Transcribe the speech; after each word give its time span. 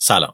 سلام 0.00 0.32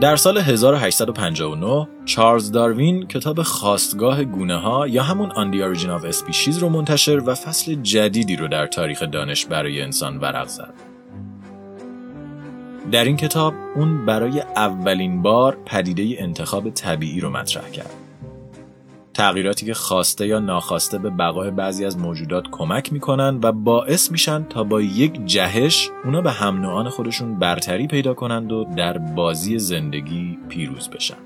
در 0.00 0.16
سال 0.16 0.38
1859 0.38 1.88
چارلز 2.04 2.52
داروین 2.52 3.06
کتاب 3.06 3.42
خاستگاه 3.42 4.24
گونه 4.24 4.56
ها 4.56 4.88
یا 4.88 5.02
همون 5.02 5.30
On 5.30 5.50
the 5.50 5.62
Origin 5.62 5.94
of 5.94 6.04
Species 6.04 6.58
رو 6.58 6.68
منتشر 6.68 7.22
و 7.26 7.34
فصل 7.34 7.74
جدیدی 7.74 8.36
رو 8.36 8.48
در 8.48 8.66
تاریخ 8.66 9.02
دانش 9.02 9.46
برای 9.46 9.82
انسان 9.82 10.18
ورق 10.18 10.48
زد. 10.48 10.74
در 12.92 13.04
این 13.04 13.16
کتاب 13.16 13.54
اون 13.76 14.06
برای 14.06 14.40
اولین 14.40 15.22
بار 15.22 15.58
پدیده 15.66 16.22
انتخاب 16.22 16.70
طبیعی 16.70 17.20
رو 17.20 17.30
مطرح 17.30 17.70
کرد. 17.70 18.03
تغییراتی 19.14 19.66
که 19.66 19.74
خواسته 19.74 20.26
یا 20.26 20.38
ناخواسته 20.38 20.98
به 20.98 21.10
بقای 21.10 21.50
بعضی 21.50 21.84
از 21.84 21.98
موجودات 21.98 22.44
کمک 22.50 22.92
می‌کنن 22.92 23.38
و 23.42 23.52
باعث 23.52 24.10
میشن 24.10 24.44
تا 24.44 24.64
با 24.64 24.80
یک 24.80 25.24
جهش 25.24 25.90
اونا 26.04 26.20
به 26.20 26.30
هم 26.30 26.60
نوعان 26.60 26.88
خودشون 26.88 27.38
برتری 27.38 27.86
پیدا 27.86 28.14
کنند 28.14 28.52
و 28.52 28.64
در 28.76 28.98
بازی 28.98 29.58
زندگی 29.58 30.38
پیروز 30.48 30.88
بشن. 30.88 31.16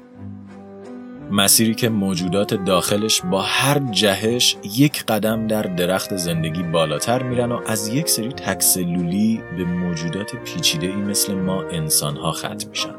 مسیری 1.31 1.75
که 1.75 1.89
موجودات 1.89 2.55
داخلش 2.55 3.21
با 3.21 3.43
هر 3.43 3.79
جهش 3.79 4.57
یک 4.77 5.05
قدم 5.05 5.47
در 5.47 5.63
درخت 5.63 6.17
زندگی 6.17 6.63
بالاتر 6.63 7.23
میرن 7.23 7.53
و 7.53 7.61
از 7.67 7.89
یک 7.89 8.09
سری 8.09 8.29
تکسلولی 8.29 9.41
به 9.57 9.65
موجودات 9.65 10.37
پیچیده 10.37 10.87
ای 10.87 10.97
مثل 10.97 11.35
ما 11.35 11.63
انسان 11.63 12.17
ها 12.17 12.33
ختم 12.33 12.69
میشن. 12.69 12.95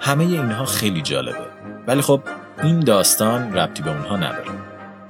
همه 0.00 0.24
اینها 0.24 0.64
خیلی 0.64 1.02
جالبه 1.02 1.46
ولی 1.86 2.00
خب 2.00 2.20
این 2.62 2.80
داستان 2.80 3.52
ربطی 3.52 3.82
به 3.82 3.90
اونها 3.90 4.16
نداره. 4.16 4.50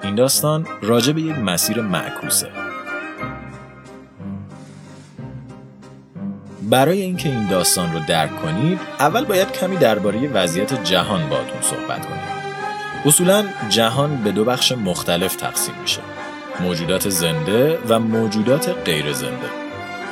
این 0.02 0.14
داستان 0.14 0.66
راجع 0.82 1.12
به 1.12 1.20
یک 1.20 1.38
مسیر 1.38 1.80
معکوسه. 1.80 2.48
برای 6.62 7.02
اینکه 7.02 7.28
این 7.28 7.48
داستان 7.48 7.92
رو 7.92 8.00
درک 8.08 8.42
کنید 8.42 8.80
اول 9.00 9.24
باید 9.24 9.52
کمی 9.52 9.76
درباره 9.76 10.28
وضعیت 10.28 10.84
جهان 10.84 11.28
باهاتون 11.28 11.60
صحبت 11.62 12.06
کنیم. 12.06 12.22
اصولا 13.04 13.44
جهان 13.68 14.16
به 14.16 14.32
دو 14.32 14.44
بخش 14.44 14.72
مختلف 14.72 15.36
تقسیم 15.36 15.74
میشه. 15.82 16.00
موجودات 16.60 17.08
زنده 17.08 17.78
و 17.88 17.98
موجودات 17.98 18.68
غیر 18.84 19.12
زنده. 19.12 19.50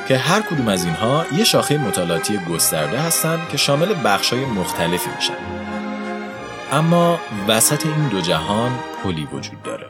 که 0.07 0.17
هر 0.17 0.41
کدوم 0.41 0.67
از 0.67 0.85
اینها 0.85 1.25
یه 1.37 1.43
شاخه 1.43 1.77
مطالعاتی 1.77 2.37
گسترده 2.37 2.99
هستند 2.99 3.49
که 3.49 3.57
شامل 3.57 3.87
بخش‌های 4.05 4.45
مختلفی 4.45 5.09
میشن. 5.15 5.58
اما 6.71 7.19
وسط 7.47 7.85
این 7.85 8.09
دو 8.09 8.21
جهان 8.21 8.79
پلی 9.03 9.25
وجود 9.25 9.63
داره. 9.63 9.89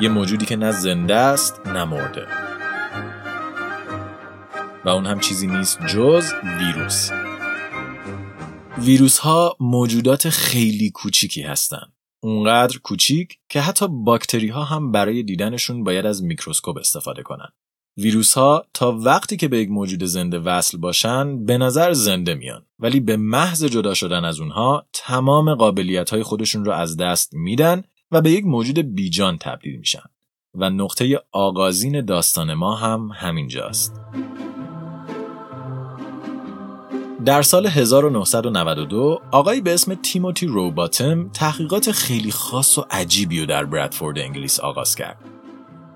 یه 0.00 0.08
موجودی 0.08 0.46
که 0.46 0.56
نه 0.56 0.72
زنده 0.72 1.14
است 1.14 1.66
نه 1.66 1.84
مرده. 1.84 2.26
و 4.84 4.88
اون 4.88 5.06
هم 5.06 5.20
چیزی 5.20 5.46
نیست 5.46 5.86
جز 5.86 6.32
ویروس. 6.58 7.10
ویروس 8.78 9.18
ها 9.18 9.56
موجودات 9.60 10.28
خیلی 10.28 10.90
کوچیکی 10.90 11.42
هستند 11.42 11.92
اونقدر 12.20 12.78
کوچیک 12.78 13.38
که 13.48 13.60
حتی 13.60 13.86
باکتری 13.90 14.48
ها 14.48 14.64
هم 14.64 14.92
برای 14.92 15.22
دیدنشون 15.22 15.84
باید 15.84 16.06
از 16.06 16.24
میکروسکوپ 16.24 16.78
استفاده 16.78 17.22
کنن. 17.22 17.48
ویروس 17.96 18.34
ها 18.34 18.66
تا 18.74 18.92
وقتی 18.92 19.36
که 19.36 19.48
به 19.48 19.58
یک 19.58 19.70
موجود 19.70 20.04
زنده 20.04 20.38
وصل 20.38 20.78
باشن 20.78 21.44
به 21.44 21.58
نظر 21.58 21.92
زنده 21.92 22.34
میان 22.34 22.62
ولی 22.78 23.00
به 23.00 23.16
محض 23.16 23.64
جدا 23.64 23.94
شدن 23.94 24.24
از 24.24 24.40
اونها 24.40 24.86
تمام 24.92 25.54
قابلیت 25.54 26.10
های 26.10 26.22
خودشون 26.22 26.64
رو 26.64 26.72
از 26.72 26.96
دست 26.96 27.34
میدن 27.34 27.82
و 28.10 28.20
به 28.20 28.30
یک 28.30 28.44
موجود 28.44 28.78
بیجان 28.94 29.38
تبدیل 29.38 29.76
میشن 29.76 30.02
و 30.54 30.70
نقطه 30.70 31.20
آغازین 31.32 32.04
داستان 32.04 32.54
ما 32.54 32.76
هم 32.76 33.10
همینجاست. 33.14 34.00
در 37.24 37.42
سال 37.42 37.66
1992 37.66 39.20
آقایی 39.32 39.60
به 39.60 39.74
اسم 39.74 39.94
تیموتی 39.94 40.46
روباتم 40.46 41.28
تحقیقات 41.28 41.92
خیلی 41.92 42.30
خاص 42.30 42.78
و 42.78 42.84
عجیبی 42.90 43.40
رو 43.40 43.46
در 43.46 43.64
برادفورد 43.64 44.18
انگلیس 44.18 44.60
آغاز 44.60 44.94
کرد. 44.94 45.33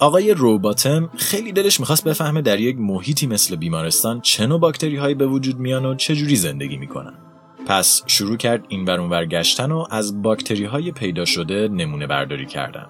آقای 0.01 0.35
روباتم 0.35 1.11
خیلی 1.17 1.53
دلش 1.53 1.81
می‌خواست 1.81 2.05
بفهمه 2.05 2.43
در 2.43 2.61
یک 2.61 2.77
محیطی 2.79 3.27
مثل 3.27 3.57
بیمارستان 3.57 4.21
چه 4.21 4.47
نوع 4.47 4.61
باکتری 4.61 4.97
هایی 4.97 5.15
به 5.15 5.27
وجود 5.27 5.59
میان 5.59 5.87
و 5.87 5.95
چجوری 5.95 6.37
زندگی 6.37 6.77
می‌کنن. 6.77 7.15
پس 7.67 8.03
شروع 8.07 8.37
کرد 8.37 8.65
این 8.69 8.85
بر 8.85 9.01
اونور 9.01 9.27
گشتن 9.27 9.73
و 9.73 9.85
از 9.91 10.23
باکتری 10.23 10.65
های 10.65 10.93
پیدا 10.93 11.25
شده 11.25 11.69
نمونه 11.69 12.07
برداری 12.07 12.47
کردن. 12.47 12.87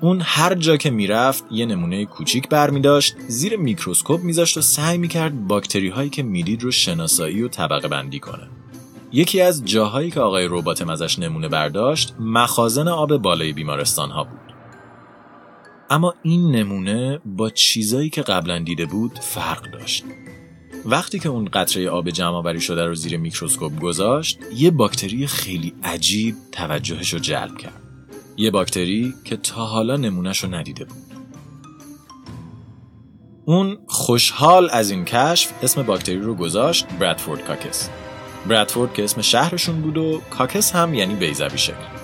اون 0.00 0.20
هر 0.24 0.54
جا 0.54 0.76
که 0.76 0.90
می‌رفت 0.90 1.44
یه 1.50 1.66
نمونه 1.66 2.04
کوچیک 2.04 2.48
برمیداشت 2.48 3.14
زیر 3.28 3.56
میکروسکوپ 3.56 4.20
میذاشت 4.20 4.58
و 4.58 4.60
سعی 4.60 4.98
می‌کرد 4.98 5.46
باکتری 5.46 5.88
هایی 5.88 6.10
که 6.10 6.22
می‌دید 6.22 6.62
رو 6.62 6.70
شناسایی 6.70 7.42
و 7.42 7.48
طبقه 7.48 7.88
بندی 7.88 8.18
کنه. 8.18 8.48
یکی 9.12 9.40
از 9.40 9.64
جاهایی 9.64 10.10
که 10.10 10.20
آقای 10.20 10.44
روباتم 10.44 10.90
ازش 10.90 11.18
نمونه 11.18 11.48
برداشت 11.48 12.14
مخازن 12.20 12.88
آب 12.88 13.16
بالای 13.16 13.52
بیمارستان 13.52 14.10
ها 14.10 14.24
بود. 14.24 14.51
اما 15.92 16.14
این 16.22 16.50
نمونه 16.50 17.20
با 17.24 17.50
چیزایی 17.50 18.10
که 18.10 18.22
قبلا 18.22 18.58
دیده 18.58 18.86
بود 18.86 19.18
فرق 19.18 19.70
داشت. 19.70 20.04
وقتی 20.84 21.18
که 21.18 21.28
اون 21.28 21.44
قطره 21.44 21.90
آب 21.90 22.10
جمع 22.10 22.36
آوری 22.36 22.60
شده 22.60 22.86
رو 22.86 22.94
زیر 22.94 23.16
میکروسکوپ 23.16 23.80
گذاشت، 23.80 24.38
یه 24.54 24.70
باکتری 24.70 25.26
خیلی 25.26 25.74
عجیب 25.82 26.34
توجهش 26.52 27.12
رو 27.12 27.18
جلب 27.18 27.58
کرد. 27.58 27.82
یه 28.36 28.50
باکتری 28.50 29.14
که 29.24 29.36
تا 29.36 29.64
حالا 29.66 29.96
نمونهش 29.96 30.44
رو 30.44 30.54
ندیده 30.54 30.84
بود. 30.84 30.96
اون 33.44 33.78
خوشحال 33.86 34.68
از 34.72 34.90
این 34.90 35.04
کشف 35.04 35.52
اسم 35.62 35.82
باکتری 35.82 36.20
رو 36.20 36.34
گذاشت 36.34 36.86
برادفورد 37.00 37.44
کاکس. 37.44 37.90
برادفورد 38.48 38.94
که 38.94 39.04
اسم 39.04 39.20
شهرشون 39.20 39.82
بود 39.82 39.96
و 39.96 40.20
کاکس 40.30 40.72
هم 40.72 40.94
یعنی 40.94 41.14
بیضوی 41.14 41.58
شکل. 41.58 42.01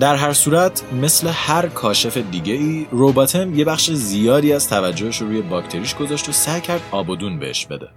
در 0.00 0.16
هر 0.16 0.32
صورت 0.32 0.82
مثل 1.02 1.28
هر 1.32 1.68
کاشف 1.68 2.16
دیگه 2.16 2.52
ای 2.52 2.86
روباتم 2.90 3.54
یه 3.54 3.64
بخش 3.64 3.90
زیادی 3.90 4.52
از 4.52 4.68
توجهش 4.68 5.16
رو 5.16 5.26
روی 5.28 5.42
باکتریش 5.42 5.94
گذاشت 5.94 6.28
و 6.28 6.32
سعی 6.32 6.60
کرد 6.60 6.80
آب 6.90 7.06
و 7.06 7.14
دون 7.14 7.38
بهش 7.38 7.66
بده. 7.66 7.88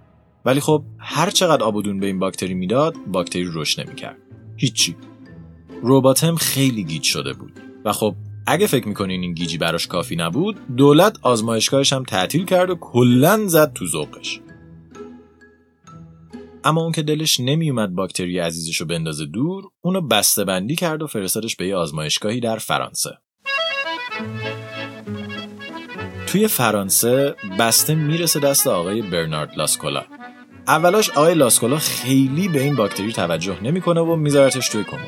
ولی 0.46 0.60
خب 0.60 0.84
هر 1.00 1.30
چقدر 1.30 1.64
آبودون 1.64 2.00
به 2.00 2.08
این 2.08 2.20
باکتری 2.20 2.54
می‌داد 2.54 2.96
باکتری 3.08 3.50
رشد 3.54 3.82
نمی‌کرد. 3.82 4.18
هیچی. 4.58 4.96
روباتم 5.82 6.36
خیلی 6.36 6.84
گیج 6.84 7.04
شده 7.04 7.34
بود. 7.34 7.52
و 7.86 7.94
خب 7.94 8.16
اگه 8.48 8.68
فکر 8.68 8.88
می‌کنین 8.88 9.22
این 9.22 9.34
گیجی 9.34 9.58
براش 9.58 9.88
کافی 9.88 10.16
نبود 10.16 10.76
دولت 10.78 11.18
آزمایشگاهش 11.22 11.94
هم 11.94 12.04
تعطیل 12.04 12.46
کرد 12.46 12.70
و 12.70 12.76
کلا 12.76 13.48
زد 13.48 13.74
تو 13.74 13.88
ذوقش. 13.88 14.40
اما 16.70 16.82
اون 16.82 16.92
که 16.92 17.04
دلش 17.04 17.40
نمیومد 17.40 17.96
باکتری 17.96 18.40
عزیزش 18.40 18.78
رو 18.78 18.88
بندازه 18.88 19.26
دور 19.26 19.64
اونو 19.82 20.02
بسته 20.02 20.44
بندی 20.44 20.76
کرد 20.76 21.02
و 21.02 21.08
فرستادش 21.08 21.56
به 21.56 21.68
یه 21.68 21.76
آزمایشگاهی 21.76 22.40
در 22.40 22.58
فرانسه. 22.58 23.10
توی 26.28 26.48
فرانسه 26.48 27.36
بسته 27.60 27.96
می‌رسه 27.96 28.40
دست 28.40 28.68
آقای 28.68 29.02
برنارد 29.02 29.58
لاسکولا. 29.58 30.04
اولاش 30.68 31.10
آقای 31.10 31.36
لاسکولا 31.36 31.78
خیلی 31.78 32.48
به 32.48 32.62
این 32.62 32.76
باکتری 32.76 33.14
توجه 33.14 33.64
نمی‌کنه 33.64 34.02
و 34.02 34.16
میذارتش 34.16 34.70
توی 34.70 34.84
کمد 34.84 35.08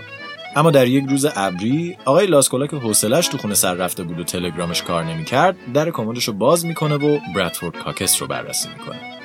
اما 0.55 0.71
در 0.71 0.87
یک 0.87 1.05
روز 1.09 1.27
ابری 1.35 1.97
آقای 2.05 2.27
لاسکولا 2.27 2.67
که 2.67 2.75
حوصلش 2.75 3.27
تو 3.27 3.37
خونه 3.37 3.53
سر 3.53 3.73
رفته 3.73 4.03
بود 4.03 4.19
و 4.19 4.23
تلگرامش 4.23 4.83
کار 4.83 5.03
نمی‌کرد 5.03 5.57
در 5.73 5.91
کمدش 5.91 6.23
رو 6.23 6.33
باز 6.33 6.65
می‌کنه 6.65 6.95
و 6.95 7.19
برادفورد 7.35 7.77
کاکس 7.77 8.21
رو 8.21 8.27
بررسی 8.27 8.69
می‌کنه. 8.69 9.20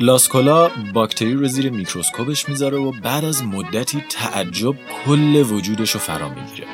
لاسکولا 0.00 0.70
باکتری 0.94 1.34
رو 1.34 1.48
زیر 1.48 1.70
میکروسکوپش 1.70 2.48
می‌ذاره 2.48 2.78
و 2.78 2.92
بعد 3.02 3.24
از 3.24 3.42
مدتی 3.42 4.00
تعجب 4.10 4.74
کل 5.04 5.36
وجودش 5.36 5.90
رو 5.90 6.00
فرا 6.00 6.28
می‌گیره. 6.28 6.68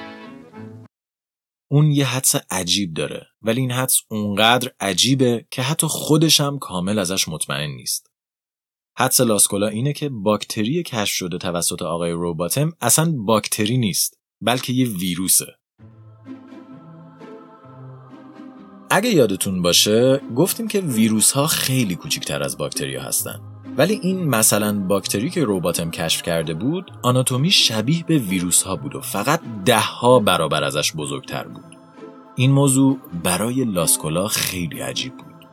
اون 1.71 1.93
یه 1.93 2.07
حدس 2.07 2.35
عجیب 2.51 2.95
داره 2.95 3.27
ولی 3.43 3.61
این 3.61 3.71
حدس 3.71 4.01
اونقدر 4.09 4.73
عجیبه 4.81 5.47
که 5.51 5.63
حتی 5.63 5.87
خودش 5.87 6.41
هم 6.41 6.59
کامل 6.59 6.99
ازش 6.99 7.29
مطمئن 7.29 7.71
نیست. 7.71 8.11
حدس 8.99 9.21
لاسکولا 9.21 9.69
اینه 9.69 9.93
که 9.93 10.09
باکتری 10.09 10.83
کشف 10.83 11.15
شده 11.15 11.39
توسط 11.39 11.83
آقای 11.83 12.11
روباتم 12.11 12.73
اصلا 12.81 13.13
باکتری 13.17 13.79
نیست 13.79 14.19
بلکه 14.41 14.73
یه 14.73 14.87
ویروسه. 14.87 15.60
اگه 18.93 19.11
یادتون 19.11 19.63
باشه 19.63 20.21
گفتیم 20.37 20.69
که 20.69 20.81
ویروس 20.81 21.33
ها 21.33 21.47
خیلی 21.47 21.97
کوچکتر 21.97 22.43
از 22.43 22.59
باکتری 22.59 22.97
ها 22.97 23.05
هستن. 23.05 23.41
ولی 23.77 24.01
این 24.03 24.25
مثلا 24.25 24.81
باکتری 24.81 25.31
که 25.31 25.45
روباتم 25.45 25.91
کشف 25.91 26.23
کرده 26.23 26.55
بود 26.55 26.91
آناتومی 27.03 27.51
شبیه 27.51 28.05
به 28.07 28.19
ویروس 28.19 28.63
ها 28.63 28.77
بود 28.77 28.97
و 28.97 29.01
فقط 29.01 29.41
ده 29.65 29.79
ها 29.79 30.19
برابر 30.19 30.65
ازش 30.65 30.93
بزرگتر 30.93 31.45
بود. 31.45 31.65
این 32.37 32.51
موضوع 32.51 32.99
برای 33.25 33.65
لاسکولا 33.65 34.29
خیلی 34.29 34.81
عجیب 34.81 35.17
بود. 35.17 35.49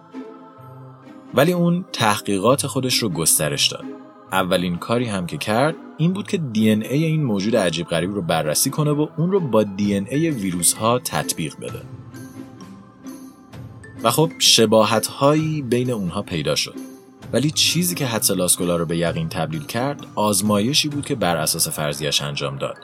ولی 1.34 1.52
اون 1.52 1.86
تحقیقات 1.94 2.68
خودش 2.68 2.96
رو 2.96 3.10
گسترش 3.10 3.68
داد. 3.68 3.86
اولین 4.32 4.78
کاری 4.78 5.06
هم 5.06 5.26
که 5.26 5.38
کرد 5.38 5.76
این 5.98 6.14
بود 6.14 6.28
که 6.28 6.38
دی 6.38 6.70
ای 6.70 7.04
این 7.04 7.24
موجود 7.24 7.56
عجیب 7.56 7.88
غریب 7.88 8.14
رو 8.14 8.22
بررسی 8.22 8.70
کنه 8.70 8.92
و 8.92 9.08
اون 9.18 9.32
رو 9.32 9.40
با 9.40 9.64
دی 9.64 9.94
ای 9.94 10.30
ویروس 10.30 10.74
ها 10.74 11.00
تطبیق 11.00 11.56
بده. 11.62 11.82
و 14.04 14.12
خب 14.12 14.32
شباهت 14.40 15.08
هایی 15.08 15.62
بین 15.62 15.92
اونها 15.92 16.22
پیدا 16.22 16.56
شد. 16.56 16.76
ولی 17.34 17.52
چیزی 17.52 17.96
که 17.96 18.06
حدس 18.06 18.32
لاسکولا 18.32 18.76
رو 18.76 18.86
به 18.86 18.98
یقین 18.98 19.30
تبدیل 19.30 19.64
کرد 19.64 20.06
آزمایشی 20.16 20.90
بود 20.90 21.06
که 21.06 21.16
بر 21.16 21.38
اساس 21.38 21.68
فرضیش 21.68 22.22
انجام 22.22 22.58
داد. 22.58 22.78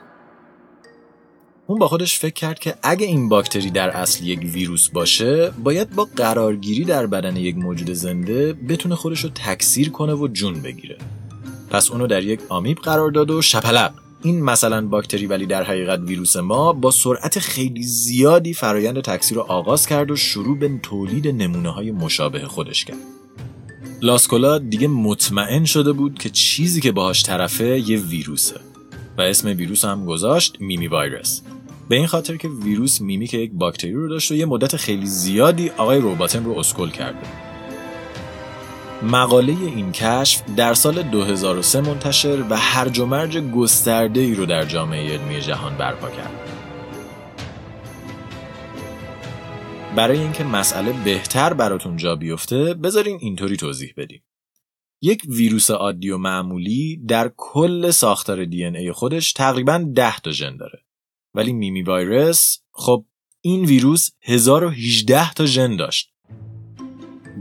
اون 1.67 1.79
با 1.79 1.87
خودش 1.87 2.19
فکر 2.19 2.33
کرد 2.33 2.59
که 2.59 2.75
اگه 2.83 3.05
این 3.05 3.29
باکتری 3.29 3.69
در 3.69 3.89
اصل 3.89 4.25
یک 4.25 4.39
ویروس 4.39 4.89
باشه 4.89 5.51
باید 5.63 5.95
با 5.95 6.07
قرارگیری 6.15 6.85
در 6.85 7.07
بدن 7.07 7.35
یک 7.35 7.57
موجود 7.57 7.93
زنده 7.93 8.53
بتونه 8.53 8.95
خودش 8.95 9.23
رو 9.23 9.29
تکثیر 9.29 9.89
کنه 9.89 10.13
و 10.13 10.27
جون 10.27 10.61
بگیره. 10.61 10.97
پس 11.69 11.91
اونو 11.91 12.07
در 12.07 12.23
یک 12.23 12.39
آمیب 12.49 12.77
قرار 12.77 13.11
داد 13.11 13.31
و 13.31 13.41
شپلق. 13.41 13.93
این 14.23 14.43
مثلا 14.43 14.87
باکتری 14.87 15.25
ولی 15.25 15.45
در 15.45 15.63
حقیقت 15.63 15.99
ویروس 15.99 16.35
ما 16.35 16.73
با 16.73 16.91
سرعت 16.91 17.39
خیلی 17.39 17.83
زیادی 17.83 18.53
فرایند 18.53 19.01
تکثیر 19.01 19.37
رو 19.37 19.43
آغاز 19.43 19.87
کرد 19.87 20.11
و 20.11 20.15
شروع 20.15 20.57
به 20.57 20.79
تولید 20.83 21.27
نمونه 21.27 21.69
های 21.69 21.91
مشابه 21.91 22.47
خودش 22.47 22.85
کرد. 22.85 22.97
لاسکولا 24.01 24.57
دیگه 24.57 24.87
مطمئن 24.87 25.65
شده 25.65 25.91
بود 25.91 26.19
که 26.19 26.29
چیزی 26.29 26.81
که 26.81 26.91
باهاش 26.91 27.23
طرفه 27.23 27.79
یه 27.79 27.97
ویروسه 27.97 28.59
و 29.17 29.21
اسم 29.21 29.47
ویروس 29.47 29.85
هم 29.85 30.05
گذاشت 30.05 30.57
میمی 30.59 30.87
وایرس. 30.87 31.41
به 31.89 31.95
این 31.95 32.07
خاطر 32.07 32.37
که 32.37 32.47
ویروس 32.47 33.01
میمی 33.01 33.27
که 33.27 33.37
یک 33.37 33.51
باکتری 33.53 33.93
رو 33.93 34.09
داشت 34.09 34.31
و 34.31 34.35
یه 34.35 34.45
مدت 34.45 34.75
خیلی 34.75 35.05
زیادی 35.05 35.69
آقای 35.69 35.99
روباتم 35.99 36.45
رو 36.45 36.59
اسکل 36.59 36.89
کرده. 36.89 37.52
مقاله 39.03 39.51
این 39.51 39.91
کشف 39.91 40.43
در 40.57 40.73
سال 40.73 41.01
2003 41.01 41.81
منتشر 41.81 42.45
و 42.49 42.57
هرج 42.57 42.99
و 42.99 43.05
مرج 43.05 43.37
گسترده 43.37 44.19
ای 44.19 44.35
رو 44.35 44.45
در 44.45 44.65
جامعه 44.65 45.13
علمی 45.13 45.41
جهان 45.41 45.77
برپا 45.77 46.09
کرد. 46.09 46.31
برای 49.95 50.19
اینکه 50.19 50.43
مسئله 50.43 50.93
بهتر 51.03 51.53
براتون 51.53 51.97
جا 51.97 52.15
بیفته 52.15 52.73
بذارین 52.73 53.17
اینطوری 53.21 53.57
توضیح 53.57 53.93
بدیم. 53.97 54.23
یک 55.01 55.21
ویروس 55.27 55.71
عادی 55.71 56.09
و 56.09 56.17
معمولی 56.17 57.01
در 57.07 57.31
کل 57.37 57.91
ساختار 57.91 58.45
دی 58.45 58.65
ای 58.65 58.91
خودش 58.91 59.33
تقریبا 59.33 59.85
10 59.95 60.19
تا 60.19 60.31
ژن 60.31 60.57
داره. 60.57 60.79
ولی 61.33 61.53
میمی 61.53 61.81
وایرس 61.81 62.61
خب 62.71 63.05
این 63.41 63.65
ویروس 63.65 64.09
1018 64.21 65.33
تا 65.33 65.45
ژن 65.45 65.75
داشت. 65.75 66.12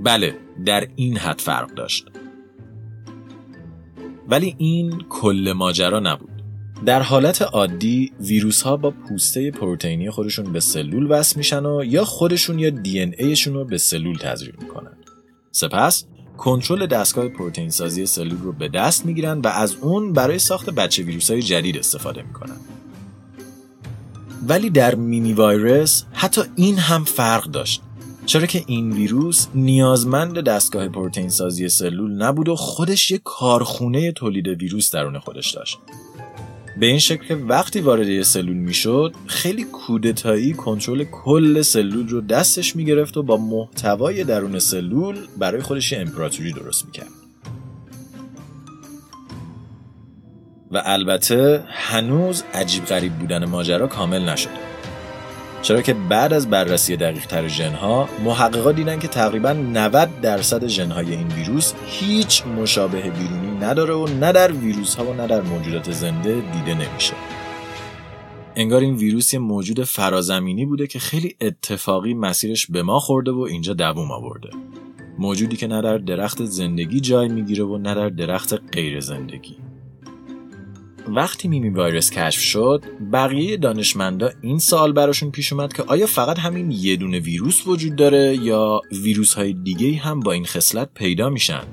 بله 0.02 0.36
در 0.64 0.88
این 0.96 1.16
حد 1.16 1.40
فرق 1.40 1.74
داشت. 1.74 2.06
ولی 4.28 4.54
این 4.58 5.02
کل 5.08 5.52
ماجرا 5.56 6.00
نبود. 6.00 6.28
در 6.86 7.02
حالت 7.02 7.42
عادی 7.42 8.12
ویروس 8.20 8.62
ها 8.62 8.76
با 8.76 8.90
پوسته 8.90 9.50
پروتئینی 9.50 10.10
خودشون 10.10 10.52
به 10.52 10.60
سلول 10.60 11.06
وصل 11.10 11.38
میشن 11.38 11.66
و 11.66 11.84
یا 11.84 12.04
خودشون 12.04 12.58
یا 12.58 12.70
دی 12.70 13.00
ان 13.00 13.14
ایشون 13.18 13.54
رو 13.54 13.64
به 13.64 13.78
سلول 13.78 14.16
تزریق 14.16 14.60
می‌کنن. 14.60 14.92
سپس 15.50 16.04
کنترل 16.38 16.86
دستگاه 16.86 17.28
پروتئین 17.28 17.70
سازی 17.70 18.06
سلول 18.06 18.38
رو 18.38 18.52
به 18.52 18.68
دست 18.68 19.06
می‌گیرن 19.06 19.40
و 19.40 19.46
از 19.46 19.76
اون 19.80 20.12
برای 20.12 20.38
ساخت 20.38 20.70
بچه 20.70 21.02
ویروس 21.02 21.30
های 21.30 21.42
جدید 21.42 21.76
استفاده 21.76 22.22
می‌کنن. 22.22 22.56
ولی 24.48 24.70
در 24.70 24.94
مینی 24.94 25.32
وایرس 25.32 26.04
حتی 26.12 26.40
این 26.56 26.78
هم 26.78 27.04
فرق 27.04 27.44
داشت. 27.44 27.82
چرا 28.26 28.46
که 28.46 28.64
این 28.66 28.92
ویروس 28.92 29.46
نیازمند 29.54 30.38
دستگاه 30.38 30.88
پروتئین 30.88 31.28
سازی 31.28 31.68
سلول 31.68 32.22
نبود 32.22 32.48
و 32.48 32.56
خودش 32.56 33.10
یک 33.10 33.20
کارخونه 33.24 34.12
تولید 34.12 34.48
ویروس 34.48 34.90
درون 34.90 35.18
خودش 35.18 35.50
داشت. 35.50 35.78
به 36.80 36.86
این 36.86 36.98
شکل 36.98 37.26
که 37.26 37.34
وقتی 37.34 37.80
وارد 37.80 38.08
یه 38.08 38.22
سلول 38.22 38.56
می‌شد 38.56 39.14
خیلی 39.26 39.64
کودتایی 39.64 40.52
کنترل 40.52 41.04
کل 41.04 41.62
سلول 41.62 42.08
رو 42.08 42.20
دستش 42.20 42.76
می‌گرفت 42.76 43.16
و 43.16 43.22
با 43.22 43.36
محتوای 43.36 44.24
درون 44.24 44.58
سلول 44.58 45.16
برای 45.38 45.62
خودش 45.62 45.92
امپراتوری 45.92 46.52
درست 46.52 46.86
می‌کرد. 46.86 47.10
و 50.70 50.82
البته 50.84 51.64
هنوز 51.68 52.42
عجیب 52.54 52.84
غریب 52.84 53.12
بودن 53.12 53.44
ماجرا 53.44 53.86
کامل 53.86 54.28
نشده 54.28 54.71
چرا 55.62 55.82
که 55.82 55.94
بعد 55.94 56.32
از 56.32 56.50
بررسی 56.50 56.96
دقیق 56.96 57.26
تر 57.26 57.48
ژنها 57.48 58.08
محققا 58.24 58.72
دیدن 58.72 58.98
که 58.98 59.08
تقریبا 59.08 59.52
90 59.52 60.20
درصد 60.20 60.66
ژنهای 60.66 61.10
این 61.10 61.28
ویروس 61.28 61.72
هیچ 61.86 62.46
مشابه 62.46 63.00
بیرونی 63.00 63.58
نداره 63.60 63.94
و 63.94 64.06
نه 64.06 64.32
در 64.32 64.52
ویروس 64.52 64.94
ها 64.94 65.04
و 65.04 65.14
نه 65.14 65.26
در 65.26 65.40
موجودات 65.40 65.92
زنده 65.92 66.42
دیده 66.52 66.74
نمیشه. 66.74 67.14
انگار 68.56 68.80
این 68.80 68.94
ویروس 68.94 69.34
یه 69.34 69.40
موجود 69.40 69.84
فرازمینی 69.84 70.66
بوده 70.66 70.86
که 70.86 70.98
خیلی 70.98 71.36
اتفاقی 71.40 72.14
مسیرش 72.14 72.66
به 72.66 72.82
ما 72.82 72.98
خورده 72.98 73.30
و 73.30 73.40
اینجا 73.40 73.74
دووم 73.74 74.10
آورده. 74.10 74.50
موجودی 75.18 75.56
که 75.56 75.66
نه 75.66 75.82
در 75.82 75.98
درخت 75.98 76.44
زندگی 76.44 77.00
جای 77.00 77.28
می‌گیره 77.28 77.64
و 77.64 77.78
نه 77.78 77.94
در 77.94 78.08
درخت 78.08 78.54
غیر 78.72 79.00
زندگی. 79.00 79.56
وقتی 81.08 81.48
میمی 81.48 81.70
وایرس 81.70 82.10
کشف 82.10 82.40
شد 82.40 82.84
بقیه 83.12 83.56
دانشمندا 83.56 84.30
این 84.40 84.58
سوال 84.58 84.92
براشون 84.92 85.30
پیش 85.30 85.52
اومد 85.52 85.72
که 85.72 85.82
آیا 85.82 86.06
فقط 86.06 86.38
همین 86.38 86.70
یه 86.70 86.96
دونه 86.96 87.18
ویروس 87.18 87.66
وجود 87.66 87.96
داره 87.96 88.36
یا 88.36 88.80
ویروس 89.02 89.34
های 89.34 89.52
دیگه 89.52 89.96
هم 89.96 90.20
با 90.20 90.32
این 90.32 90.44
خصلت 90.44 90.88
پیدا 90.94 91.30
میشن؟ 91.30 91.64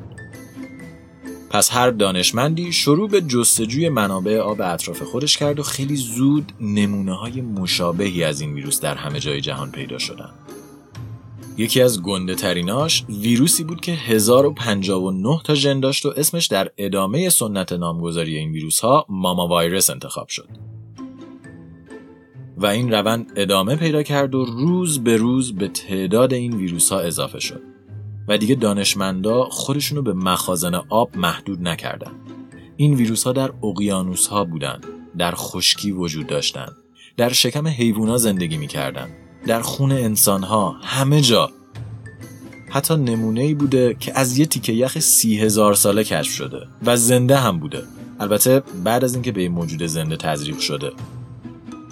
پس 1.49 1.71
هر 1.73 1.89
دانشمندی 1.91 2.73
شروع 2.73 3.09
به 3.09 3.21
جستجوی 3.21 3.89
منابع 3.89 4.37
آب 4.37 4.61
اطراف 4.61 5.01
خودش 5.01 5.37
کرد 5.37 5.59
و 5.59 5.63
خیلی 5.63 5.95
زود 5.95 6.51
نمونه 6.61 7.13
های 7.13 7.41
مشابهی 7.41 8.23
از 8.23 8.41
این 8.41 8.53
ویروس 8.53 8.81
در 8.81 8.95
همه 8.95 9.19
جای 9.19 9.41
جهان 9.41 9.71
پیدا 9.71 9.97
شدن. 9.97 10.29
یکی 11.59 11.81
از 11.81 12.01
گنده 12.01 12.35
تریناش 12.35 13.05
ویروسی 13.09 13.63
بود 13.63 13.81
که 13.81 13.91
1059 13.91 15.39
تا 15.43 15.55
ژن 15.55 15.79
داشت 15.79 16.05
و 16.05 16.13
اسمش 16.17 16.47
در 16.47 16.71
ادامه 16.77 17.29
سنت 17.29 17.73
نامگذاری 17.73 18.37
این 18.37 18.51
ویروس 18.51 18.79
ها 18.79 19.05
ماما 19.09 19.47
وایرس 19.47 19.89
انتخاب 19.89 20.27
شد. 20.27 20.49
و 22.57 22.65
این 22.65 22.91
روند 22.91 23.31
ادامه 23.35 23.75
پیدا 23.75 24.03
کرد 24.03 24.35
و 24.35 24.45
روز 24.45 25.03
به 25.03 25.17
روز 25.17 25.55
به 25.55 25.67
تعداد 25.67 26.33
این 26.33 26.57
ویروس 26.57 26.91
ها 26.91 26.99
اضافه 26.99 27.39
شد. 27.39 27.61
و 28.27 28.37
دیگه 28.37 28.55
دانشمندا 28.55 29.43
خودشونو 29.43 30.01
به 30.01 30.13
مخازن 30.13 30.75
آب 30.89 31.17
محدود 31.17 31.61
نکردن. 31.61 32.11
این 32.77 32.93
ویروس 32.93 33.23
ها 33.23 33.31
در 33.31 33.51
اقیانوس 33.63 34.27
ها 34.27 34.43
بودن، 34.43 34.81
در 35.17 35.33
خشکی 35.35 35.91
وجود 35.91 36.27
داشتند، 36.27 36.75
در 37.17 37.29
شکم 37.29 37.67
حیوونا 37.67 38.17
زندگی 38.17 38.57
می‌کردند 38.57 39.28
در 39.47 39.61
خون 39.61 39.91
انسان 39.91 40.43
ها 40.43 40.75
همه 40.83 41.21
جا. 41.21 41.49
حتی 42.69 42.95
نمونه 42.95 43.41
ای 43.41 43.53
بوده 43.53 43.95
که 43.99 44.19
از 44.19 44.37
یه 44.37 44.45
تیکه 44.45 44.73
یخ 44.73 44.99
سی 44.99 45.39
هزار 45.39 45.73
ساله 45.73 46.03
کشف 46.03 46.31
شده 46.31 46.67
و 46.85 46.97
زنده 46.97 47.37
هم 47.37 47.59
بوده. 47.59 47.83
البته 48.19 48.63
بعد 48.83 49.03
از 49.03 49.13
اینکه 49.13 49.31
به 49.31 49.41
این 49.41 49.51
موجود 49.51 49.83
زنده 49.83 50.17
تزریق 50.17 50.59
شده. 50.59 50.91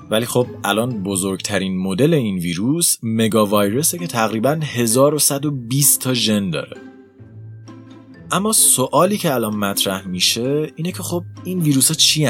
ولی 0.10 0.26
خب 0.26 0.48
الان 0.64 1.04
بزرگترین 1.04 1.78
مدل 1.78 2.14
این 2.14 2.38
ویروس 2.38 2.98
مگا 3.04 3.46
وایرسه 3.46 3.98
که 3.98 4.08
تقریبا 4.08 4.60
1120 4.64 6.02
تا 6.02 6.14
ژن 6.14 6.50
داره. 6.50 6.78
اما 8.32 8.54
سوالی 8.54 9.18
که 9.18 9.34
الان 9.34 9.56
مطرح 9.56 10.08
میشه 10.08 10.72
اینه 10.76 10.92
که 10.92 11.04
خب 11.04 11.24
این 11.44 11.60
ویروس 11.60 11.88
ها 11.88 11.94
چی 11.94 12.26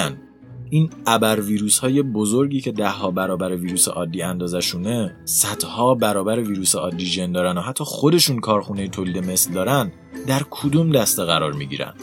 این 0.70 0.90
ابر 1.06 1.40
ویروس 1.40 1.80
های 1.80 2.02
بزرگی 2.04 2.62
که 2.62 2.72
ده 2.72 2.90
ها 2.90 3.12
برابر 3.12 3.56
ویروس 3.56 3.88
عادی 3.88 4.22
اندازشونه 4.22 5.16
صدها 5.26 5.96
برابر 5.96 6.40
ویروس 6.40 6.76
عادی 6.76 7.06
ژن 7.06 7.32
دارن 7.32 7.58
و 7.58 7.62
حتی 7.62 7.84
خودشون 7.84 8.40
کارخونه 8.40 8.88
تولید 8.88 9.18
مثل 9.18 9.54
دارن 9.54 9.92
در 10.28 10.42
کدوم 10.50 10.92
دسته 10.92 11.26
قرار 11.26 11.54
می‌گیرن؟ 11.54 11.94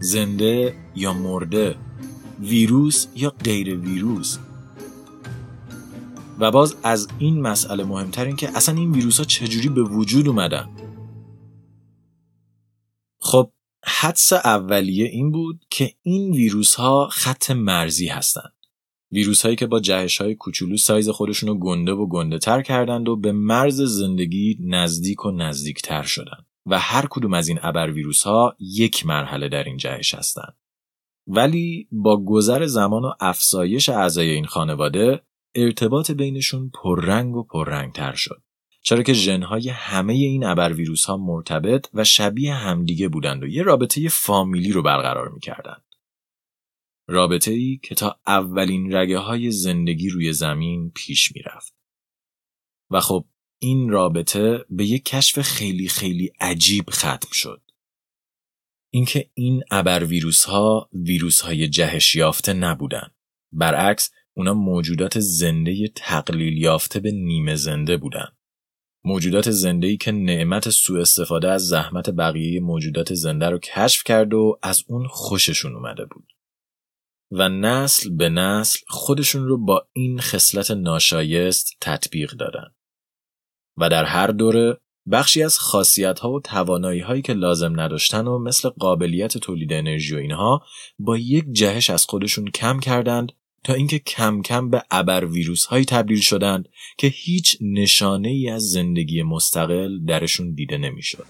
زنده 0.00 0.74
یا 0.96 1.12
مرده؟ 1.12 1.76
ویروس 2.40 3.06
یا 3.16 3.32
غیر 3.44 3.78
ویروس؟ 3.78 4.38
و 6.38 6.50
باز 6.50 6.76
از 6.82 7.08
این 7.18 7.40
مسئله 7.40 7.84
مهمتر 7.84 8.24
این 8.24 8.36
که 8.36 8.48
اصلا 8.56 8.74
این 8.74 8.92
ویروس 8.92 9.18
ها 9.18 9.24
چجوری 9.24 9.68
به 9.68 9.82
وجود 9.82 10.28
اومدن؟ 10.28 10.68
حدس 13.84 14.32
اولیه 14.32 15.06
این 15.06 15.30
بود 15.30 15.64
که 15.70 15.94
این 16.02 16.32
ویروس 16.32 16.74
ها 16.74 17.08
خط 17.12 17.50
مرزی 17.50 18.06
هستند. 18.06 18.52
ویروس 19.12 19.42
هایی 19.42 19.56
که 19.56 19.66
با 19.66 19.80
جهش 19.80 20.20
های 20.20 20.34
کوچولو 20.34 20.76
سایز 20.76 21.08
خودشون 21.08 21.48
رو 21.48 21.58
گنده 21.58 21.92
و 21.92 22.06
گنده 22.06 22.38
تر 22.38 22.62
کردند 22.62 23.08
و 23.08 23.16
به 23.16 23.32
مرز 23.32 23.80
زندگی 23.80 24.58
نزدیک 24.60 25.24
و 25.24 25.30
نزدیک 25.30 25.82
تر 25.82 26.02
شدند 26.02 26.46
و 26.66 26.78
هر 26.78 27.06
کدوم 27.10 27.34
از 27.34 27.48
این 27.48 27.58
ابر 27.62 27.90
ویروس 27.90 28.22
ها 28.22 28.56
یک 28.60 29.06
مرحله 29.06 29.48
در 29.48 29.64
این 29.64 29.76
جهش 29.76 30.14
هستند. 30.14 30.56
ولی 31.26 31.88
با 31.92 32.24
گذر 32.24 32.66
زمان 32.66 33.04
و 33.04 33.12
افزایش 33.20 33.88
اعضای 33.88 34.30
این 34.30 34.44
خانواده 34.44 35.22
ارتباط 35.54 36.10
بینشون 36.10 36.70
پررنگ 36.82 37.36
و 37.36 37.42
پررنگ 37.42 37.92
تر 37.92 38.14
شد. 38.14 38.42
چرا 38.82 39.02
که 39.02 39.12
ژنهای 39.12 39.68
همه 39.68 40.12
این 40.12 40.44
ابر 40.44 40.72
ویروس 40.72 41.04
ها 41.04 41.16
مرتبط 41.16 41.88
و 41.94 42.04
شبیه 42.04 42.54
همدیگه 42.54 43.08
بودند 43.08 43.42
و 43.42 43.46
یه 43.46 43.62
رابطه 43.62 44.08
فامیلی 44.08 44.72
رو 44.72 44.82
برقرار 44.82 45.28
می‌کردند. 45.28 45.84
رابطه 47.08 47.50
ای 47.50 47.80
که 47.82 47.94
تا 47.94 48.20
اولین 48.26 48.94
رگه 48.94 49.18
های 49.18 49.50
زندگی 49.50 50.08
روی 50.08 50.32
زمین 50.32 50.90
پیش 50.90 51.32
می‌رفت. 51.36 51.74
و 52.90 53.00
خب 53.00 53.24
این 53.58 53.90
رابطه 53.90 54.64
به 54.70 54.84
یک 54.84 55.04
کشف 55.04 55.40
خیلی 55.40 55.88
خیلی 55.88 56.32
عجیب 56.40 56.90
ختم 56.90 57.28
شد. 57.32 57.62
اینکه 58.90 59.30
این 59.34 59.62
ابر 59.70 60.04
ویروس 60.04 60.44
ها 60.44 60.88
ویروس 60.92 61.40
های 61.40 61.68
جهش 61.68 62.14
یافته 62.14 62.52
نبودن. 62.52 63.10
برعکس 63.52 64.10
اونا 64.34 64.54
موجودات 64.54 65.20
زنده 65.20 65.88
تقلیل 65.88 66.58
یافته 66.58 67.00
به 67.00 67.10
نیمه 67.10 67.54
زنده 67.54 67.96
بودن. 67.96 68.28
موجودات 69.04 69.50
زنده 69.50 69.86
ای 69.86 69.96
که 69.96 70.12
نعمت 70.12 70.70
سوء 70.70 71.00
استفاده 71.00 71.50
از 71.50 71.68
زحمت 71.68 72.10
بقیه 72.10 72.60
موجودات 72.60 73.14
زنده 73.14 73.50
رو 73.50 73.58
کشف 73.58 74.04
کرد 74.04 74.34
و 74.34 74.58
از 74.62 74.84
اون 74.88 75.06
خوششون 75.06 75.74
اومده 75.76 76.04
بود. 76.04 76.32
و 77.30 77.48
نسل 77.48 78.10
به 78.10 78.28
نسل 78.28 78.78
خودشون 78.88 79.48
رو 79.48 79.64
با 79.64 79.86
این 79.92 80.20
خصلت 80.20 80.70
ناشایست 80.70 81.76
تطبیق 81.80 82.32
دادن. 82.32 82.74
و 83.76 83.88
در 83.88 84.04
هر 84.04 84.26
دوره 84.26 84.78
بخشی 85.10 85.42
از 85.42 85.58
خاصیت 85.58 86.18
ها 86.18 86.32
و 86.32 86.40
توانایی 86.40 87.00
هایی 87.00 87.22
که 87.22 87.32
لازم 87.32 87.80
نداشتن 87.80 88.26
و 88.26 88.38
مثل 88.38 88.68
قابلیت 88.68 89.38
تولید 89.38 89.72
انرژی 89.72 90.14
و 90.14 90.18
اینها 90.18 90.62
با 90.98 91.18
یک 91.18 91.44
جهش 91.52 91.90
از 91.90 92.04
خودشون 92.04 92.50
کم 92.50 92.80
کردند 92.80 93.32
تا 93.64 93.74
اینکه 93.74 93.98
کم 93.98 94.42
کم 94.42 94.70
به 94.70 94.82
ابر 94.90 95.24
ویروس 95.24 95.64
هایی 95.64 95.84
تبدیل 95.84 96.20
شدند 96.20 96.68
که 96.98 97.06
هیچ 97.06 97.58
نشانه 97.60 98.28
ای 98.28 98.48
از 98.50 98.70
زندگی 98.70 99.22
مستقل 99.22 99.98
درشون 100.06 100.54
دیده 100.54 100.78
نمی‌شد. 100.78 101.26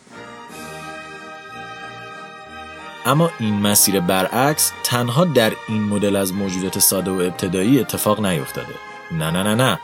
اما 3.07 3.31
این 3.41 3.55
مسیر 3.55 4.01
برعکس 4.01 4.73
تنها 4.85 5.25
در 5.25 5.53
این 5.69 5.83
مدل 5.83 6.17
از 6.17 6.33
موجودات 6.33 6.79
ساده 6.79 7.11
و 7.11 7.15
ابتدایی 7.15 7.81
اتفاق 7.81 8.27
نیفتاده. 8.27 8.75
نه 9.13 9.31
نه 9.31 9.43
نه 9.43 9.55
نه 9.55 9.79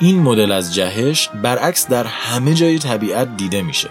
این 0.00 0.18
مدل 0.18 0.52
از 0.52 0.74
جهش 0.74 1.28
برعکس 1.28 1.88
در 1.88 2.04
همه 2.04 2.54
جای 2.54 2.78
طبیعت 2.78 3.36
دیده 3.36 3.62
میشه. 3.62 3.90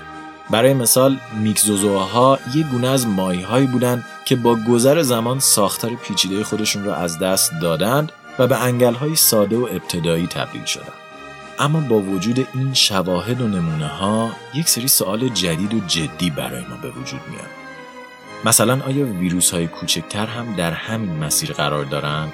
برای 0.49 0.73
مثال 0.73 1.17
میکزوزوها 1.39 2.39
یک 2.55 2.65
گونه 2.65 2.87
از 2.87 3.07
ماهی 3.07 3.41
هایی 3.41 3.67
بودند 3.67 4.05
که 4.25 4.35
با 4.35 4.55
گذر 4.55 5.01
زمان 5.01 5.39
ساختار 5.39 5.91
پیچیده 5.95 6.43
خودشون 6.43 6.83
را 6.83 6.95
از 6.95 7.19
دست 7.19 7.51
دادند 7.61 8.11
و 8.39 8.47
به 8.47 8.63
انگل 8.63 8.93
های 8.93 9.15
ساده 9.15 9.57
و 9.57 9.67
ابتدایی 9.71 10.27
تبدیل 10.27 10.65
شدند. 10.65 10.93
اما 11.59 11.79
با 11.79 11.99
وجود 11.99 12.47
این 12.53 12.73
شواهد 12.73 13.41
و 13.41 13.47
نمونه 13.47 13.87
ها 13.87 14.31
یک 14.53 14.69
سری 14.69 14.87
سوال 14.87 15.29
جدید 15.29 15.73
و 15.73 15.79
جدی 15.79 16.29
برای 16.29 16.61
ما 16.69 16.75
به 16.81 16.89
وجود 16.89 17.21
میاد. 17.29 17.67
مثلا 18.45 18.81
آیا 18.85 19.05
ویروس 19.05 19.51
های 19.51 19.67
کوچکتر 19.67 20.25
هم 20.25 20.55
در 20.55 20.71
همین 20.71 21.17
مسیر 21.17 21.53
قرار 21.53 21.85
دارند 21.85 22.33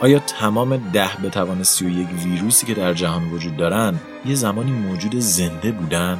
آیا 0.00 0.18
تمام 0.18 0.76
ده 0.76 1.10
به 1.22 1.30
توان 1.30 1.62
سی 1.62 1.84
و 1.84 1.88
یک 1.88 2.08
ویروسی 2.24 2.66
که 2.66 2.74
در 2.74 2.94
جهان 2.94 3.30
وجود 3.30 3.56
دارند 3.56 4.00
یه 4.26 4.34
زمانی 4.34 4.72
موجود 4.72 5.18
زنده 5.18 5.72
بودن؟ 5.72 6.18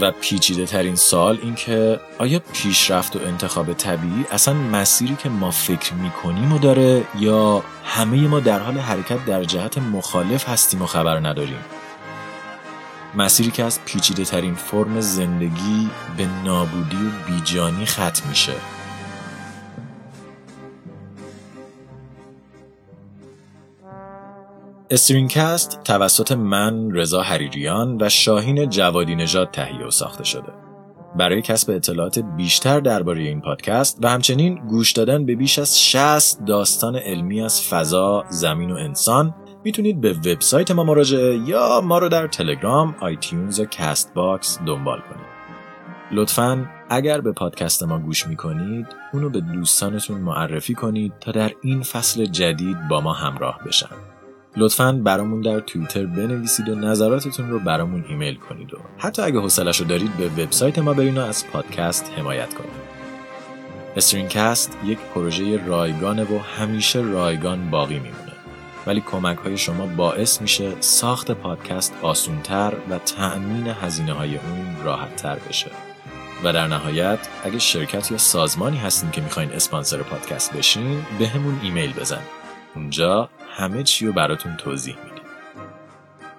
و 0.00 0.10
پیچیده 0.10 0.66
ترین 0.66 0.96
سال 0.96 1.38
این 1.42 1.54
که 1.54 2.00
آیا 2.18 2.40
پیشرفت 2.52 3.16
و 3.16 3.18
انتخاب 3.26 3.72
طبیعی 3.72 4.24
اصلا 4.30 4.54
مسیری 4.54 5.16
که 5.16 5.28
ما 5.28 5.50
فکر 5.50 5.94
می‌کنیم 5.94 6.52
و 6.52 6.58
داره 6.58 7.04
یا 7.18 7.64
همه 7.84 8.28
ما 8.28 8.40
در 8.40 8.58
حال 8.58 8.78
حرکت 8.78 9.24
در 9.24 9.44
جهت 9.44 9.78
مخالف 9.78 10.48
هستیم 10.48 10.82
و 10.82 10.86
خبر 10.86 11.28
نداریم؟ 11.28 11.64
مسیری 13.14 13.50
که 13.50 13.64
از 13.64 13.84
پیچیده 13.84 14.24
ترین 14.24 14.54
فرم 14.54 15.00
زندگی 15.00 15.90
به 16.16 16.28
نابودی 16.44 16.96
و 16.96 17.30
بیجانی 17.30 17.86
ختم 17.86 18.28
میشه. 18.28 18.75
استرینگ 24.90 25.45
کست 25.45 25.82
توسط 25.84 26.32
من 26.32 26.90
رضا 26.90 27.22
حریریان 27.22 28.02
و 28.02 28.08
شاهین 28.08 28.70
جوادی 28.70 29.14
نژاد 29.14 29.50
تهیه 29.50 29.86
و 29.86 29.90
ساخته 29.90 30.24
شده. 30.24 30.52
برای 31.16 31.42
کسب 31.42 31.70
اطلاعات 31.70 32.18
بیشتر 32.18 32.80
درباره 32.80 33.22
این 33.22 33.40
پادکست 33.40 33.98
و 34.02 34.08
همچنین 34.08 34.54
گوش 34.54 34.92
دادن 34.92 35.26
به 35.26 35.34
بیش 35.34 35.58
از 35.58 35.80
60 35.80 36.44
داستان 36.44 36.96
علمی 36.96 37.42
از 37.42 37.62
فضا، 37.62 38.24
زمین 38.28 38.70
و 38.70 38.74
انسان 38.74 39.34
می‌تونید 39.64 40.00
به 40.00 40.12
وبسایت 40.12 40.70
ما 40.70 40.84
مراجعه 40.84 41.36
یا 41.36 41.80
ما 41.84 41.98
رو 41.98 42.08
در 42.08 42.26
تلگرام، 42.26 42.96
آیتیونز 43.00 43.58
یا 43.58 43.64
کست 43.64 44.14
باکس 44.14 44.58
دنبال 44.66 44.98
کنید. 44.98 45.26
لطفا 46.12 46.66
اگر 46.90 47.20
به 47.20 47.32
پادکست 47.32 47.82
ما 47.82 47.98
گوش 47.98 48.26
می‌کنید 48.26 48.86
اونو 49.12 49.30
به 49.30 49.40
دوستانتون 49.40 50.20
معرفی 50.20 50.74
کنید 50.74 51.12
تا 51.20 51.32
در 51.32 51.52
این 51.62 51.82
فصل 51.82 52.26
جدید 52.26 52.88
با 52.90 53.00
ما 53.00 53.12
همراه 53.12 53.58
بشن. 53.66 54.15
لطفا 54.56 54.92
برامون 54.92 55.40
در 55.40 55.60
توییتر 55.60 56.06
بنویسید 56.06 56.68
و 56.68 56.74
نظراتتون 56.74 57.50
رو 57.50 57.58
برامون 57.58 58.04
ایمیل 58.08 58.34
کنید 58.34 58.74
و 58.74 58.78
حتی 58.98 59.22
اگه 59.22 59.40
حوصلش 59.40 59.80
رو 59.80 59.86
دارید 59.86 60.16
به 60.16 60.26
وبسایت 60.26 60.78
ما 60.78 60.92
برین 60.92 61.18
و 61.18 61.20
از 61.20 61.46
پادکست 61.46 62.12
حمایت 62.16 62.54
کنید. 62.54 62.86
استرینکست 63.96 64.78
یک 64.84 64.98
پروژه 65.14 65.66
رایگانه 65.66 66.24
و 66.24 66.38
همیشه 66.38 67.00
رایگان 67.00 67.70
باقی 67.70 67.94
میمونه. 67.94 68.32
ولی 68.86 69.00
کمک 69.00 69.38
های 69.38 69.58
شما 69.58 69.86
باعث 69.86 70.40
میشه 70.40 70.72
ساخت 70.80 71.30
پادکست 71.30 71.94
آسونتر 72.02 72.72
و 72.90 72.98
تأمین 72.98 73.66
هزینه 73.66 74.12
های 74.12 74.36
اون 74.36 74.84
راحت 74.84 75.16
تر 75.16 75.36
بشه. 75.48 75.70
و 76.44 76.52
در 76.52 76.66
نهایت 76.66 77.18
اگه 77.44 77.58
شرکت 77.58 78.10
یا 78.10 78.18
سازمانی 78.18 78.76
هستین 78.76 79.10
که 79.10 79.20
می‌خواین 79.20 79.52
اسپانسر 79.52 80.02
پادکست 80.02 80.56
بشین 80.56 81.06
به 81.18 81.28
همون 81.28 81.60
ایمیل 81.62 81.92
بزن. 81.92 82.22
اونجا 82.74 83.28
همه 83.56 83.82
چی 83.82 84.06
رو 84.06 84.12
براتون 84.12 84.56
توضیح 84.56 84.96
میدیم. 85.04 85.22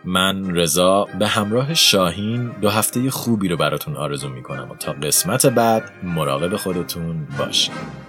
من 0.05 0.55
رضا 0.55 1.05
به 1.19 1.27
همراه 1.27 1.73
شاهین 1.73 2.51
دو 2.61 2.69
هفته 2.69 3.09
خوبی 3.09 3.47
رو 3.47 3.57
براتون 3.57 3.95
آرزو 3.95 4.29
می‌کنم 4.29 4.71
و 4.71 4.75
تا 4.75 4.91
قسمت 4.93 5.45
بعد 5.45 5.91
مراقب 6.03 6.55
خودتون 6.55 7.27
باشید 7.39 8.06